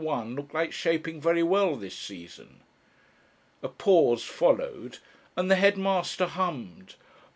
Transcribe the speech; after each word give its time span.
looked 0.03 0.51
like 0.51 0.71
shaping 0.73 1.21
very 1.21 1.43
well 1.43 1.75
this 1.75 1.95
season. 1.95 2.61
A 3.61 3.67
pause 3.67 4.23
followed 4.23 4.97
and 5.37 5.51
the 5.51 5.57
headmaster 5.57 6.25
hummed. 6.25 6.95